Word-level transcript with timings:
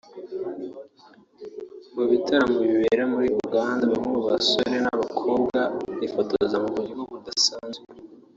Mu 1.95 2.03
bitaramo 2.11 2.55
bibera 2.65 3.03
muri 3.13 3.27
Uganda 3.43 3.83
bamwe 3.91 4.07
mu 4.15 4.21
basore 4.27 4.75
n’ 4.83 4.87
abakobwa 4.93 5.59
bifotoza 5.99 6.55
mu 6.63 6.69
buryo 6.75 6.93
budasanzwe 7.13 7.83